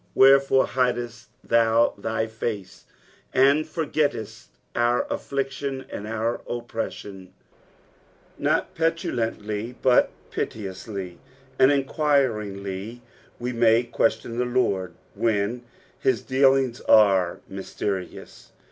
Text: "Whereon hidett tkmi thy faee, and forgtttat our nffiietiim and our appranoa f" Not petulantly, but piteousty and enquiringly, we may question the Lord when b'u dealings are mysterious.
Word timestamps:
"Whereon 0.15 0.65
hidett 0.69 1.27
tkmi 1.47 2.01
thy 2.01 2.25
faee, 2.25 2.85
and 3.35 3.65
forgtttat 3.65 4.47
our 4.75 5.05
nffiietiim 5.11 5.85
and 5.91 6.07
our 6.07 6.39
appranoa 6.49 7.27
f" 7.27 7.29
Not 8.39 8.73
petulantly, 8.73 9.75
but 9.83 10.09
piteousty 10.31 11.17
and 11.59 11.71
enquiringly, 11.71 13.03
we 13.39 13.53
may 13.53 13.83
question 13.83 14.39
the 14.39 14.45
Lord 14.45 14.95
when 15.13 15.65
b'u 16.03 16.25
dealings 16.25 16.81
are 16.89 17.41
mysterious. 17.47 18.53